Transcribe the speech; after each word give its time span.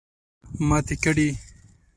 ماتې 0.67 0.95
کړې. 1.03 1.27